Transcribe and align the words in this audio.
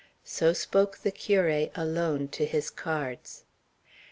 So 0.25 0.51
spoke 0.51 0.97
the 0.97 1.11
curé 1.11 1.69
alone, 1.75 2.27
to 2.29 2.43
his 2.47 2.71
cards. 2.71 3.43